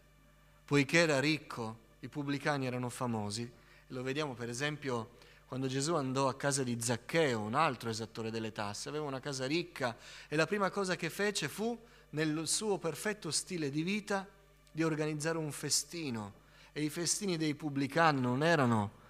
Poiché 0.64 1.00
era 1.00 1.20
ricco, 1.20 1.78
i 2.00 2.08
pubblicani 2.08 2.68
erano 2.68 2.88
famosi, 2.88 3.52
lo 3.88 4.02
vediamo 4.02 4.34
per 4.34 4.48
esempio 4.48 5.18
quando 5.46 5.68
Gesù 5.68 5.94
andò 5.96 6.30
a 6.30 6.36
casa 6.36 6.64
di 6.64 6.82
Zaccheo, 6.82 7.42
un 7.42 7.54
altro 7.54 7.90
esattore 7.90 8.32
delle 8.32 8.54
tasse, 8.54 8.88
aveva 8.88 9.04
una 9.04 9.20
casa 9.20 9.46
ricca 9.46 9.98
e 10.30 10.38
la 10.38 10.48
prima 10.48 10.70
cosa 10.70 10.96
che 10.96 11.10
fece 11.10 11.50
fu 11.50 11.78
nel 12.12 12.48
suo 12.48 12.78
perfetto 12.78 13.30
stile 13.30 13.70
di 13.70 13.84
vita 13.84 14.26
di 14.72 14.84
organizzare 14.84 15.38
un 15.38 15.52
festino. 15.52 16.44
E 16.72 16.82
i 16.82 16.90
festini 16.90 17.36
dei 17.36 17.56
pubblicani 17.56 18.22
non 18.22 18.42
erano 18.42 19.04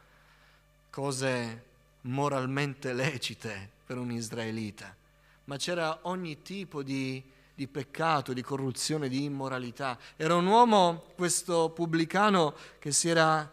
cose 0.96 1.64
moralmente 2.04 2.94
lecite 2.94 3.70
per 3.86 3.98
un 3.98 4.12
israelita, 4.12 4.96
ma 5.44 5.58
c'era 5.58 6.00
ogni 6.04 6.42
tipo 6.42 6.84
di, 6.84 7.22
di 7.54 7.68
peccato, 7.68 8.32
di 8.32 8.42
corruzione, 8.42 9.10
di 9.10 9.26
immoralità. 9.26 10.00
Era 10.16 10.36
un 10.36 10.46
uomo, 10.46 11.08
questo 11.16 11.72
pubblicano, 11.72 12.56
che 12.80 12.94
si 12.94 13.10
era 13.10 13.52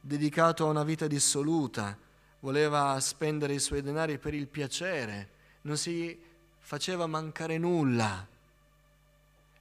dedicato 0.00 0.66
a 0.66 0.70
una 0.70 0.82
vita 0.82 1.06
dissoluta, 1.06 1.96
voleva 2.40 2.98
spendere 2.98 3.54
i 3.54 3.60
suoi 3.60 3.80
denari 3.80 4.18
per 4.18 4.34
il 4.34 4.48
piacere, 4.48 5.28
non 5.62 5.76
si 5.76 6.18
faceva 6.58 7.06
mancare 7.06 7.58
nulla 7.58 8.26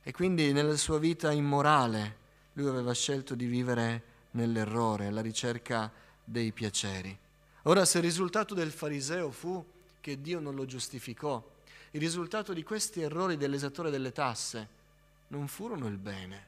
e 0.01 0.11
quindi 0.11 0.51
nella 0.53 0.75
sua 0.75 0.97
vita 0.97 1.31
immorale 1.31 2.17
lui 2.53 2.67
aveva 2.67 2.93
scelto 2.93 3.35
di 3.35 3.45
vivere 3.45 4.03
nell'errore, 4.31 5.05
alla 5.05 5.21
ricerca 5.21 6.01
dei 6.25 6.51
piaceri. 6.51 7.17
Ora 7.63 7.85
se 7.85 7.99
il 7.99 8.03
risultato 8.03 8.53
del 8.53 8.71
fariseo 8.71 9.31
fu 9.31 9.63
che 10.01 10.19
Dio 10.19 10.39
non 10.39 10.55
lo 10.55 10.65
giustificò, 10.65 11.41
il 11.91 11.99
risultato 12.01 12.51
di 12.51 12.63
questi 12.63 13.01
errori 13.01 13.37
dell'esattore 13.37 13.89
delle 13.89 14.11
tasse 14.11 14.67
non 15.29 15.47
furono 15.47 15.87
il 15.87 15.97
bene. 15.97 16.47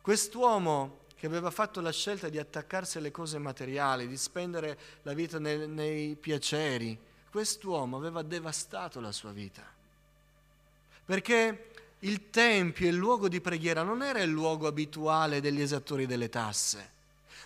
Quest'uomo 0.00 1.06
che 1.14 1.26
aveva 1.26 1.50
fatto 1.50 1.80
la 1.80 1.92
scelta 1.92 2.28
di 2.28 2.38
attaccarsi 2.38 2.98
alle 2.98 3.10
cose 3.10 3.38
materiali, 3.38 4.06
di 4.06 4.16
spendere 4.16 4.78
la 5.02 5.12
vita 5.12 5.38
nei, 5.38 5.66
nei 5.68 6.16
piaceri, 6.16 6.98
quest'uomo 7.30 7.96
aveva 7.96 8.22
devastato 8.22 9.00
la 9.00 9.12
sua 9.12 9.32
vita. 9.32 9.62
Perché 11.04 11.70
il 12.00 12.30
tempio, 12.30 12.88
il 12.88 12.94
luogo 12.94 13.28
di 13.28 13.40
preghiera 13.40 13.82
non 13.82 14.02
era 14.02 14.20
il 14.20 14.30
luogo 14.30 14.66
abituale 14.66 15.40
degli 15.40 15.60
esattori 15.60 16.06
delle 16.06 16.28
tasse. 16.28 16.96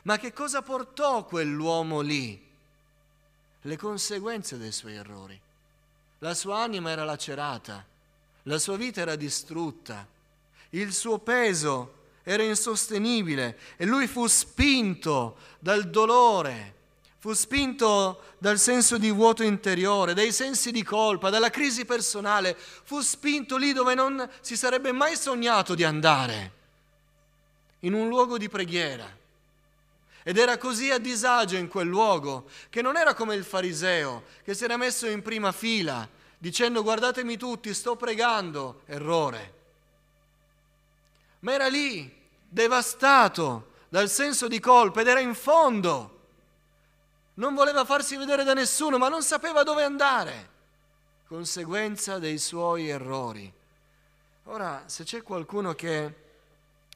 Ma 0.03 0.19
che 0.19 0.33
cosa 0.33 0.63
portò 0.63 1.25
quell'uomo 1.25 2.01
lì? 2.01 2.41
Le 3.63 3.77
conseguenze 3.77 4.59
dei 4.59 4.73
suoi 4.73 4.95
errori. 4.95 5.41
La 6.19 6.35
sua 6.35 6.63
anima 6.63 6.91
era 6.91 7.05
lacerata, 7.05 7.85
la 8.45 8.59
sua 8.59 8.77
vita 8.77 9.01
era 9.01 9.17
distrutta, 9.17 10.07
il 10.71 10.93
suo 10.93 11.19
peso 11.19 12.01
era 12.23 12.43
insostenibile 12.43 13.59
e 13.77 13.85
lui 13.85 14.07
fu 14.07 14.27
spinto 14.27 15.37
dal 15.59 15.91
dolore 15.91 16.81
fu 17.23 17.35
spinto 17.35 18.35
dal 18.39 18.59
senso 18.59 18.99
di 18.99 19.09
vuoto 19.13 19.45
interiore, 19.45 20.13
dai 20.13 20.33
sensi 20.33 20.73
di 20.73 20.83
colpa, 20.83 21.31
dalla 21.31 21.51
crisi 21.51 21.85
personale, 21.85 22.57
fu 22.59 22.99
spinto 22.99 23.57
lì 23.57 23.73
dove 23.73 23.95
non 23.95 24.29
si 24.41 24.57
sarebbe 24.57 24.91
mai 24.91 25.15
sognato 25.15 25.77
di 25.77 25.85
andare, 25.85 26.53
in 27.81 27.95
un 27.95 28.09
luogo 28.09 28.39
di 28.39 28.49
preghiera. 28.49 29.09
Ed 30.23 30.39
era 30.39 30.57
così 30.57 30.91
a 30.91 30.99
disagio 30.99 31.57
in 31.57 31.69
quel 31.69 31.89
luogo 31.89 32.49
che 32.71 32.83
non 32.83 32.97
era 32.97 33.15
come 33.15 33.35
il 33.35 33.45
fariseo 33.45 34.25
che 34.45 34.55
si 34.55 34.65
era 34.65 34.77
messo 34.77 35.07
in 35.07 35.23
prima 35.23 35.53
fila 35.53 36.09
dicendo 36.39 36.83
guardatemi 36.83 37.37
tutti, 37.37 37.73
sto 37.75 37.97
pregando, 37.97 38.83
errore. 38.87 39.55
Ma 41.41 41.53
era 41.53 41.69
lì, 41.69 42.13
devastato 42.49 43.71
dal 43.89 44.09
senso 44.09 44.49
di 44.49 44.61
colpa 44.61 45.01
ed 45.01 45.09
era 45.09 45.21
in 45.21 45.35
fondo 45.35 46.13
non 47.35 47.55
voleva 47.55 47.85
farsi 47.85 48.17
vedere 48.17 48.45
da 48.45 48.53
nessuno, 48.53 48.99
ma 48.99 49.09
non 49.09 49.23
sapeva 49.23 49.63
dove 49.63 49.83
andare, 49.85 50.51
conseguenza 51.27 52.19
dei 52.19 52.39
suoi 52.39 52.89
errori. 52.89 53.51
Ora, 54.45 54.85
se 54.87 55.05
c'è 55.05 55.23
qualcuno 55.23 55.75
che 55.75 56.22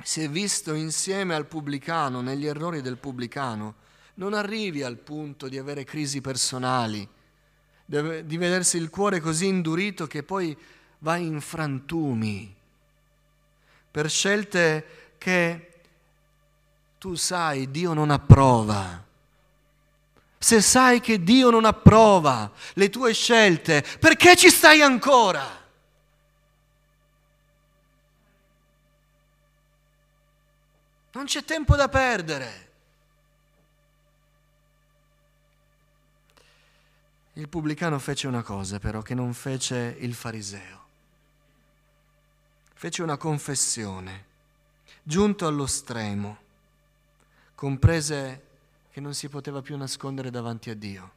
si 0.02 0.22
è 0.22 0.28
visto 0.28 0.74
insieme 0.74 1.34
al 1.34 1.46
pubblicano, 1.46 2.20
negli 2.20 2.46
errori 2.46 2.82
del 2.82 2.96
pubblicano, 2.96 3.74
non 4.14 4.34
arrivi 4.34 4.82
al 4.82 4.96
punto 4.96 5.48
di 5.48 5.58
avere 5.58 5.84
crisi 5.84 6.20
personali, 6.20 7.06
di 7.84 8.36
vedersi 8.36 8.76
il 8.76 8.90
cuore 8.90 9.20
così 9.20 9.46
indurito 9.46 10.06
che 10.06 10.22
poi 10.22 10.56
va 10.98 11.16
in 11.16 11.40
frantumi 11.40 12.54
per 13.96 14.10
scelte 14.10 15.14
che 15.16 15.70
tu 16.98 17.14
sai 17.14 17.70
Dio 17.70 17.94
non 17.94 18.10
approva. 18.10 19.02
Se 20.36 20.60
sai 20.60 21.00
che 21.00 21.22
Dio 21.22 21.48
non 21.48 21.64
approva 21.64 22.52
le 22.74 22.90
tue 22.90 23.14
scelte, 23.14 23.82
perché 23.98 24.36
ci 24.36 24.50
stai 24.50 24.82
ancora? 24.82 25.65
Non 31.16 31.24
c'è 31.24 31.44
tempo 31.44 31.76
da 31.76 31.88
perdere. 31.88 32.68
Il 37.32 37.48
pubblicano 37.48 37.98
fece 37.98 38.26
una 38.26 38.42
cosa 38.42 38.78
però 38.78 39.00
che 39.00 39.14
non 39.14 39.32
fece 39.32 39.96
il 40.00 40.12
fariseo. 40.12 40.84
Fece 42.74 43.02
una 43.02 43.16
confessione. 43.16 44.24
Giunto 45.02 45.46
allo 45.46 45.66
stremo, 45.66 46.36
comprese 47.54 48.42
che 48.90 49.00
non 49.00 49.14
si 49.14 49.30
poteva 49.30 49.62
più 49.62 49.74
nascondere 49.78 50.28
davanti 50.28 50.68
a 50.68 50.74
Dio 50.74 51.12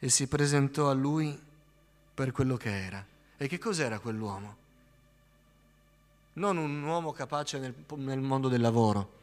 e 0.00 0.08
si 0.08 0.26
presentò 0.26 0.90
a 0.90 0.92
lui 0.92 1.40
per 2.12 2.32
quello 2.32 2.56
che 2.56 2.84
era. 2.84 3.06
E 3.36 3.46
che 3.46 3.58
cos'era 3.58 4.00
quell'uomo? 4.00 4.56
Non 6.40 6.56
un 6.56 6.82
uomo 6.82 7.12
capace 7.12 7.58
nel, 7.58 7.74
nel 7.96 8.20
mondo 8.20 8.48
del 8.48 8.62
lavoro, 8.62 9.18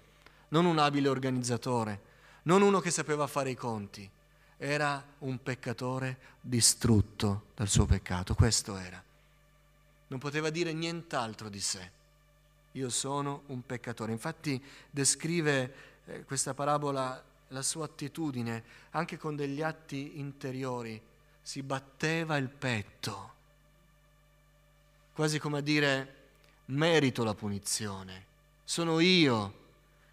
non 0.49 0.65
un 0.65 0.77
abile 0.77 1.07
organizzatore, 1.07 1.99
non 2.43 2.61
uno 2.61 2.79
che 2.79 2.91
sapeva 2.91 3.25
fare 3.25 3.49
i 3.49 3.55
conti, 3.55 4.07
era 4.55 5.03
un 5.19 5.41
peccatore 5.41 6.19
distrutto 6.39 7.45
dal 7.55 7.69
suo 7.69 7.87
peccato, 7.87 8.35
questo 8.35 8.77
era. 8.77 9.03
Non 10.09 10.19
poteva 10.19 10.51
dire 10.51 10.73
nient'altro 10.73 11.49
di 11.49 11.59
sé. 11.59 11.89
Io 12.73 12.89
sono 12.89 13.41
un 13.47 13.65
peccatore. 13.65 14.11
Infatti 14.11 14.63
descrive 14.91 15.73
eh, 16.05 16.23
questa 16.23 16.53
parabola 16.53 17.23
la 17.47 17.61
sua 17.63 17.85
attitudine 17.85 18.63
anche 18.91 19.17
con 19.17 19.35
degli 19.35 19.63
atti 19.63 20.19
interiori. 20.19 21.01
Si 21.41 21.63
batteva 21.63 22.37
il 22.37 22.49
petto, 22.49 23.33
quasi 25.13 25.39
come 25.39 25.57
a 25.57 25.61
dire 25.61 26.16
merito 26.67 27.23
la 27.23 27.33
punizione. 27.33 28.25
Sono 28.63 28.99
io 28.99 29.65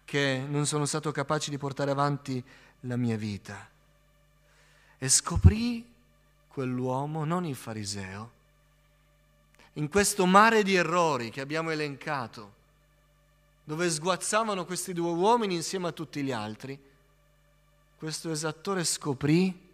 che 0.05 0.43
non 0.47 0.65
sono 0.65 0.85
stato 0.85 1.11
capace 1.11 1.49
di 1.49 1.57
portare 1.57 1.91
avanti 1.91 2.43
la 2.81 2.95
mia 2.95 3.17
vita 3.17 3.67
e 4.97 5.09
scoprì 5.09 5.93
quell'uomo, 6.47 7.25
non 7.25 7.45
il 7.45 7.55
fariseo, 7.55 8.31
in 9.73 9.89
questo 9.89 10.25
mare 10.25 10.63
di 10.63 10.75
errori 10.75 11.29
che 11.29 11.41
abbiamo 11.41 11.71
elencato, 11.71 12.53
dove 13.63 13.89
sguazzavano 13.89 14.63
questi 14.65 14.93
due 14.93 15.11
uomini 15.11 15.55
insieme 15.55 15.89
a 15.89 15.91
tutti 15.91 16.21
gli 16.23 16.31
altri, 16.31 16.79
questo 17.97 18.31
esattore 18.31 18.83
scoprì 18.83 19.69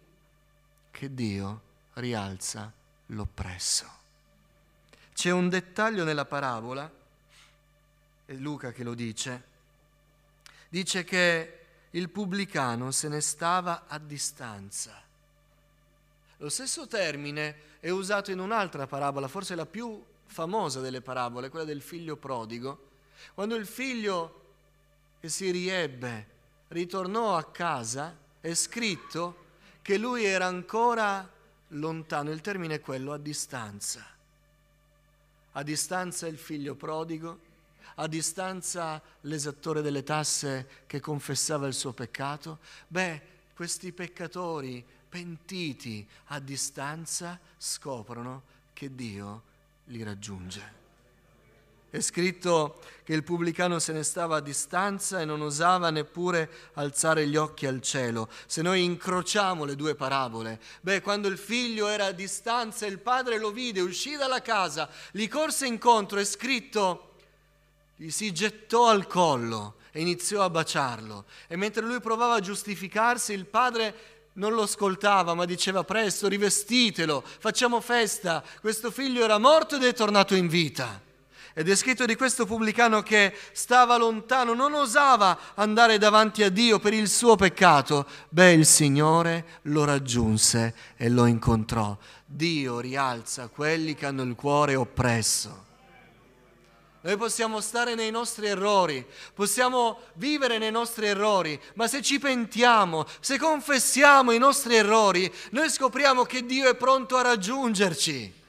che 0.90 1.14
Dio 1.14 1.60
rialza 1.94 2.72
l'oppresso. 3.06 4.00
C'è 5.14 5.30
un 5.30 5.48
dettaglio 5.48 6.04
nella 6.04 6.24
parabola, 6.24 6.90
è 8.24 8.32
Luca 8.34 8.72
che 8.72 8.82
lo 8.82 8.94
dice, 8.94 9.42
dice 10.68 11.04
che 11.04 11.58
il 11.90 12.08
pubblicano 12.08 12.90
se 12.90 13.08
ne 13.08 13.20
stava 13.20 13.84
a 13.86 13.98
distanza 13.98 15.02
lo 16.42 16.48
stesso 16.48 16.88
termine 16.88 17.70
è 17.78 17.88
usato 17.90 18.32
in 18.32 18.40
un'altra 18.40 18.88
parabola, 18.88 19.28
forse 19.28 19.54
la 19.54 19.64
più 19.64 20.02
famosa 20.26 20.80
delle 20.80 21.00
parabole, 21.00 21.48
quella 21.50 21.64
del 21.64 21.80
figlio 21.80 22.16
prodigo, 22.16 22.88
quando 23.34 23.54
il 23.54 23.64
figlio 23.64 24.40
che 25.20 25.28
si 25.28 25.52
riebbe 25.52 26.26
ritornò 26.68 27.36
a 27.36 27.44
casa, 27.44 28.16
è 28.40 28.52
scritto 28.54 29.36
che 29.82 29.96
lui 29.98 30.24
era 30.24 30.46
ancora 30.46 31.30
lontano, 31.68 32.32
il 32.32 32.40
termine 32.40 32.74
è 32.74 32.80
quello, 32.80 33.12
a 33.12 33.18
distanza. 33.18 34.04
A 35.52 35.62
distanza 35.62 36.26
il 36.26 36.38
figlio 36.38 36.74
prodigo, 36.74 37.50
a 37.96 38.06
distanza 38.06 39.00
l'esattore 39.22 39.82
delle 39.82 40.02
tasse 40.02 40.84
che 40.86 41.00
confessava 41.00 41.66
il 41.66 41.74
suo 41.74 41.92
peccato. 41.92 42.58
Beh, 42.88 43.20
questi 43.54 43.92
peccatori 43.92 44.84
pentiti 45.08 46.06
a 46.26 46.40
distanza 46.40 47.38
scoprono 47.58 48.42
che 48.72 48.94
Dio 48.94 49.42
li 49.86 50.02
raggiunge. 50.02 50.81
È 51.92 52.00
scritto 52.00 52.80
che 53.04 53.12
il 53.12 53.22
pubblicano 53.22 53.78
se 53.78 53.92
ne 53.92 54.02
stava 54.02 54.36
a 54.36 54.40
distanza 54.40 55.20
e 55.20 55.26
non 55.26 55.42
osava 55.42 55.90
neppure 55.90 56.50
alzare 56.72 57.26
gli 57.26 57.36
occhi 57.36 57.66
al 57.66 57.82
cielo. 57.82 58.30
Se 58.46 58.62
noi 58.62 58.82
incrociamo 58.82 59.66
le 59.66 59.76
due 59.76 59.94
parabole, 59.94 60.58
beh, 60.80 61.02
quando 61.02 61.28
il 61.28 61.36
figlio 61.36 61.88
era 61.88 62.06
a 62.06 62.12
distanza, 62.12 62.86
il 62.86 62.98
padre 62.98 63.38
lo 63.38 63.50
vide, 63.50 63.82
uscì 63.82 64.16
dalla 64.16 64.40
casa, 64.40 64.88
gli 65.10 65.28
corse 65.28 65.66
incontro, 65.66 66.18
è 66.18 66.24
scritto, 66.24 67.16
gli 67.96 68.08
si 68.08 68.32
gettò 68.32 68.88
al 68.88 69.06
collo 69.06 69.74
e 69.90 70.00
iniziò 70.00 70.42
a 70.42 70.48
baciarlo. 70.48 71.26
E 71.46 71.56
mentre 71.56 71.84
lui 71.84 72.00
provava 72.00 72.36
a 72.36 72.40
giustificarsi, 72.40 73.34
il 73.34 73.44
padre 73.44 74.30
non 74.36 74.54
lo 74.54 74.62
ascoltava, 74.62 75.34
ma 75.34 75.44
diceva 75.44 75.84
presto, 75.84 76.26
rivestitelo, 76.26 77.22
facciamo 77.22 77.82
festa, 77.82 78.42
questo 78.62 78.90
figlio 78.90 79.22
era 79.22 79.36
morto 79.36 79.76
ed 79.76 79.84
è 79.84 79.92
tornato 79.92 80.34
in 80.34 80.48
vita. 80.48 81.10
Ed 81.54 81.68
è 81.68 81.76
scritto 81.76 82.06
di 82.06 82.16
questo 82.16 82.46
pubblicano 82.46 83.02
che 83.02 83.34
stava 83.52 83.96
lontano, 83.96 84.54
non 84.54 84.72
osava 84.72 85.38
andare 85.54 85.98
davanti 85.98 86.42
a 86.42 86.48
Dio 86.48 86.78
per 86.78 86.94
il 86.94 87.08
suo 87.08 87.36
peccato. 87.36 88.06
Beh, 88.30 88.52
il 88.52 88.66
Signore 88.66 89.60
lo 89.62 89.84
raggiunse 89.84 90.74
e 90.96 91.10
lo 91.10 91.26
incontrò. 91.26 91.96
Dio 92.24 92.80
rialza 92.80 93.48
quelli 93.48 93.94
che 93.94 94.06
hanno 94.06 94.22
il 94.22 94.34
cuore 94.34 94.74
oppresso. 94.74 95.70
Noi 97.04 97.16
possiamo 97.16 97.60
stare 97.60 97.96
nei 97.96 98.12
nostri 98.12 98.46
errori, 98.46 99.04
possiamo 99.34 99.98
vivere 100.14 100.58
nei 100.58 100.70
nostri 100.70 101.06
errori, 101.06 101.60
ma 101.74 101.88
se 101.88 102.00
ci 102.00 102.20
pentiamo, 102.20 103.04
se 103.18 103.38
confessiamo 103.38 104.30
i 104.30 104.38
nostri 104.38 104.76
errori, 104.76 105.30
noi 105.50 105.68
scopriamo 105.68 106.22
che 106.22 106.46
Dio 106.46 106.70
è 106.70 106.76
pronto 106.76 107.16
a 107.16 107.22
raggiungerci. 107.22 108.40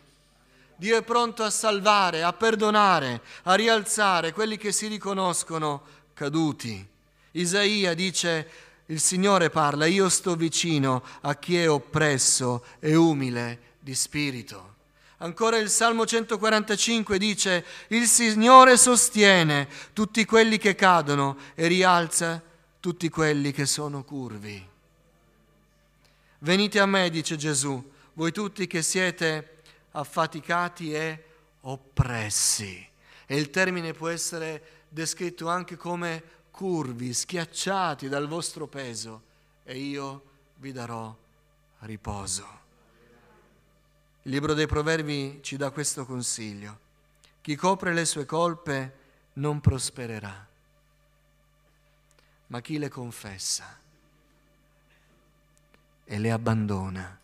Dio 0.75 0.97
è 0.97 1.03
pronto 1.03 1.43
a 1.43 1.49
salvare, 1.49 2.23
a 2.23 2.33
perdonare, 2.33 3.21
a 3.43 3.53
rialzare 3.53 4.33
quelli 4.33 4.57
che 4.57 4.71
si 4.71 4.87
riconoscono 4.87 5.81
caduti. 6.13 6.85
Isaia 7.31 7.93
dice, 7.93 8.49
il 8.87 8.99
Signore 8.99 9.49
parla, 9.49 9.85
io 9.85 10.09
sto 10.09 10.35
vicino 10.35 11.03
a 11.21 11.35
chi 11.35 11.57
è 11.57 11.69
oppresso 11.69 12.65
e 12.79 12.95
umile 12.95 13.75
di 13.79 13.95
spirito. 13.95 14.71
Ancora 15.17 15.57
il 15.57 15.69
Salmo 15.69 16.05
145 16.05 17.17
dice, 17.17 17.65
il 17.87 18.07
Signore 18.07 18.75
sostiene 18.75 19.69
tutti 19.93 20.25
quelli 20.25 20.57
che 20.57 20.75
cadono 20.75 21.37
e 21.55 21.67
rialza 21.67 22.41
tutti 22.79 23.07
quelli 23.07 23.53
che 23.53 23.65
sono 23.65 24.03
curvi. 24.03 24.67
Venite 26.39 26.79
a 26.81 26.85
me, 26.85 27.09
dice 27.09 27.37
Gesù, 27.37 27.81
voi 28.15 28.33
tutti 28.33 28.67
che 28.67 28.81
siete 28.81 29.52
affaticati 29.93 30.93
e 30.93 31.23
oppressi. 31.61 32.87
E 33.25 33.35
il 33.35 33.49
termine 33.49 33.93
può 33.93 34.09
essere 34.09 34.85
descritto 34.89 35.49
anche 35.49 35.75
come 35.75 36.23
curvi, 36.51 37.13
schiacciati 37.13 38.07
dal 38.07 38.27
vostro 38.27 38.67
peso, 38.67 39.23
e 39.63 39.77
io 39.77 40.23
vi 40.57 40.71
darò 40.71 41.15
riposo. 41.79 42.61
Il 44.23 44.31
libro 44.31 44.53
dei 44.53 44.67
Proverbi 44.67 45.39
ci 45.41 45.57
dà 45.57 45.71
questo 45.71 46.05
consiglio. 46.05 46.79
Chi 47.41 47.55
copre 47.55 47.93
le 47.93 48.05
sue 48.05 48.25
colpe 48.25 48.97
non 49.33 49.59
prospererà, 49.59 50.47
ma 52.47 52.61
chi 52.61 52.77
le 52.77 52.87
confessa 52.87 53.79
e 56.05 56.19
le 56.19 56.31
abbandona 56.31 57.19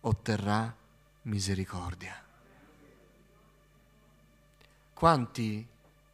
otterrà 0.00 0.76
misericordia. 1.22 2.20
Quanti 4.92 5.66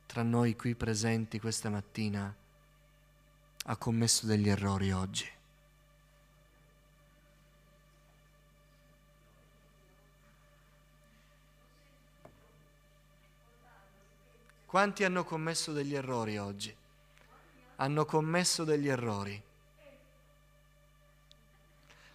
tra 0.06 0.22
noi 0.22 0.56
qui 0.56 0.74
presenti 0.74 1.38
questa 1.38 1.68
mattina 1.68 2.34
ha 3.64 3.76
commesso 3.76 4.26
degli 4.26 4.48
errori 4.48 4.92
oggi? 4.92 5.30
Quanti 14.68 15.04
hanno 15.04 15.24
commesso 15.24 15.72
degli 15.72 15.94
errori 15.94 16.36
oggi? 16.36 16.74
Hanno 17.76 18.04
commesso 18.04 18.64
degli 18.64 18.88
errori. 18.88 19.42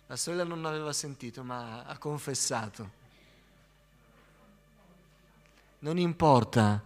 La 0.08 0.16
sorella 0.16 0.44
non 0.44 0.66
aveva 0.66 0.94
sentito, 0.94 1.44
ma 1.44 1.84
ha 1.86 1.98
confessato. 1.98 3.02
Non 5.80 5.98
importa 5.98 6.82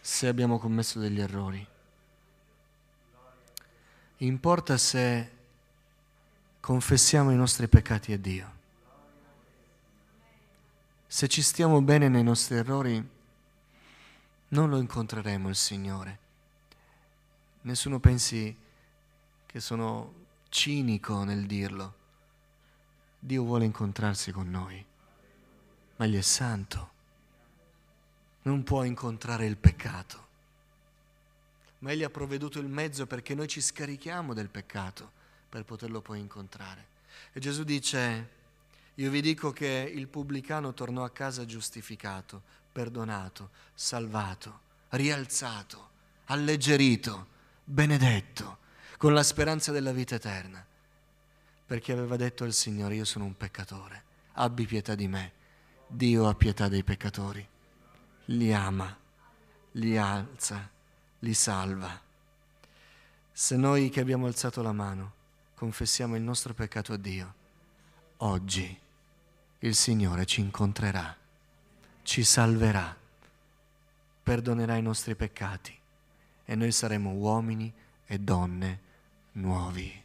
se 0.00 0.26
abbiamo 0.26 0.58
commesso 0.58 0.98
degli 0.98 1.20
errori. 1.20 1.66
Importa 4.18 4.76
se 4.76 5.30
confessiamo 6.60 7.30
i 7.30 7.36
nostri 7.36 7.68
peccati 7.68 8.12
a 8.12 8.18
Dio. 8.18 8.60
Se 11.06 11.28
ci 11.28 11.42
stiamo 11.42 11.80
bene 11.82 12.08
nei 12.08 12.22
nostri 12.22 12.56
errori, 12.56 13.08
non 14.48 14.70
lo 14.70 14.78
incontreremo 14.78 15.48
il 15.48 15.56
Signore. 15.56 16.18
Nessuno 17.62 18.00
pensi 18.00 18.56
che 19.46 19.60
sono 19.60 20.20
cinico 20.52 21.24
nel 21.24 21.46
dirlo. 21.46 21.94
Dio 23.18 23.42
vuole 23.42 23.64
incontrarsi 23.64 24.32
con 24.32 24.50
noi, 24.50 24.84
ma 25.96 26.04
Egli 26.04 26.18
è 26.18 26.20
santo. 26.20 26.90
Non 28.42 28.62
può 28.62 28.84
incontrare 28.84 29.46
il 29.46 29.56
peccato, 29.56 30.26
ma 31.78 31.92
Egli 31.92 32.02
ha 32.04 32.10
provveduto 32.10 32.58
il 32.58 32.66
mezzo 32.66 33.06
perché 33.06 33.34
noi 33.34 33.48
ci 33.48 33.62
scarichiamo 33.62 34.34
del 34.34 34.50
peccato 34.50 35.10
per 35.48 35.64
poterlo 35.64 36.02
poi 36.02 36.20
incontrare. 36.20 36.86
E 37.32 37.40
Gesù 37.40 37.64
dice, 37.64 38.28
io 38.96 39.10
vi 39.10 39.22
dico 39.22 39.52
che 39.52 39.90
il 39.94 40.06
pubblicano 40.06 40.74
tornò 40.74 41.02
a 41.02 41.10
casa 41.10 41.46
giustificato, 41.46 42.42
perdonato, 42.70 43.50
salvato, 43.72 44.60
rialzato, 44.90 45.88
alleggerito, 46.26 47.26
benedetto, 47.64 48.58
con 49.02 49.14
la 49.14 49.24
speranza 49.24 49.72
della 49.72 49.90
vita 49.90 50.14
eterna, 50.14 50.64
perché 51.66 51.90
aveva 51.90 52.14
detto 52.14 52.44
al 52.44 52.52
Signore, 52.52 52.94
io 52.94 53.04
sono 53.04 53.24
un 53.24 53.36
peccatore, 53.36 54.04
abbi 54.34 54.64
pietà 54.64 54.94
di 54.94 55.08
me, 55.08 55.32
Dio 55.88 56.28
ha 56.28 56.36
pietà 56.36 56.68
dei 56.68 56.84
peccatori, 56.84 57.44
li 58.26 58.54
ama, 58.54 58.96
li 59.72 59.98
alza, 59.98 60.70
li 61.18 61.34
salva. 61.34 62.00
Se 63.32 63.56
noi 63.56 63.88
che 63.88 63.98
abbiamo 63.98 64.26
alzato 64.26 64.62
la 64.62 64.70
mano 64.70 65.14
confessiamo 65.56 66.14
il 66.14 66.22
nostro 66.22 66.54
peccato 66.54 66.92
a 66.92 66.96
Dio, 66.96 67.34
oggi 68.18 68.78
il 69.58 69.74
Signore 69.74 70.26
ci 70.26 70.38
incontrerà, 70.38 71.16
ci 72.04 72.22
salverà, 72.22 72.96
perdonerà 74.22 74.76
i 74.76 74.82
nostri 74.82 75.16
peccati 75.16 75.76
e 76.44 76.54
noi 76.54 76.70
saremo 76.70 77.10
uomini 77.10 77.74
e 78.06 78.18
donne 78.20 78.90
nuovi. 79.32 80.02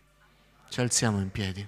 Ci 0.69 0.81
alziamo 0.81 1.19
in 1.19 1.31
piedi. 1.31 1.67